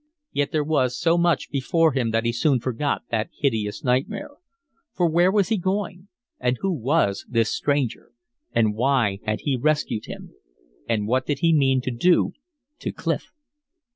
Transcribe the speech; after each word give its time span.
Yet 0.31 0.51
there 0.51 0.63
was 0.63 0.97
so 0.99 1.15
much 1.15 1.51
before 1.51 1.91
him 1.93 2.09
that 2.09 2.25
he 2.25 2.31
soon 2.31 2.59
forgot 2.59 3.03
that 3.11 3.29
hideous 3.37 3.83
nightmare. 3.83 4.31
For 4.95 5.05
where 5.07 5.31
was 5.31 5.49
he 5.49 5.57
going? 5.59 6.07
And 6.39 6.57
who 6.61 6.73
was 6.73 7.23
this 7.29 7.51
stranger? 7.53 8.11
And 8.51 8.73
why 8.73 9.19
had 9.27 9.41
he 9.41 9.55
rescued 9.55 10.05
him? 10.07 10.33
And 10.89 11.05
what 11.07 11.27
did 11.27 11.41
he 11.41 11.53
mean 11.53 11.81
to 11.81 11.91
do 11.91 12.33
to 12.79 12.91
Clif? 12.91 13.27